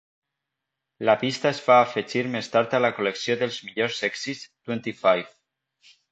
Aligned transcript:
La 1.09 1.15
pista 1.23 1.49
es 1.49 1.59
va 1.65 1.75
afegir 1.81 2.23
més 2.35 2.49
tard 2.55 2.73
a 2.77 2.79
la 2.85 2.91
col·lecció 2.99 3.35
dels 3.41 3.59
millors 3.67 3.99
èxits 4.09 4.41
"Twenty 4.49 4.95
Five". 5.03 5.29